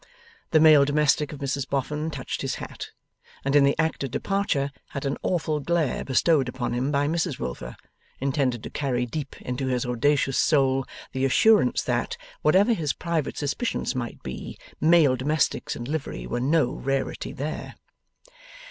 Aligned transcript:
The 0.49 0.59
male 0.59 0.83
domestic 0.83 1.31
of 1.31 1.37
Mrs 1.37 1.69
Boffin 1.69 2.09
touched 2.09 2.41
his 2.41 2.55
hat, 2.55 2.87
and 3.45 3.55
in 3.55 3.63
the 3.63 3.77
act 3.77 4.03
of 4.03 4.09
departure 4.09 4.71
had 4.87 5.05
an 5.05 5.15
awful 5.21 5.59
glare 5.59 6.03
bestowed 6.03 6.49
upon 6.49 6.73
him 6.73 6.91
by 6.91 7.07
Mrs 7.07 7.37
Wilfer, 7.37 7.77
intended 8.19 8.63
to 8.63 8.71
carry 8.71 9.05
deep 9.05 9.39
into 9.43 9.67
his 9.67 9.85
audacious 9.85 10.39
soul 10.39 10.87
the 11.11 11.23
assurance 11.23 11.83
that, 11.83 12.17
whatever 12.41 12.73
his 12.73 12.93
private 12.93 13.37
suspicions 13.37 13.93
might 13.93 14.23
be, 14.23 14.57
male 14.81 15.15
domestics 15.15 15.75
in 15.75 15.83
livery 15.83 16.25
were 16.25 16.39
no 16.41 16.71
rarity 16.73 17.31
there. 17.31 17.75